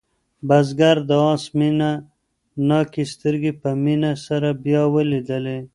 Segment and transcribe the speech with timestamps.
[0.47, 1.91] بزګر د آس مینه
[2.67, 5.59] ناکې سترګې په مینه سره بیا ولیدلې.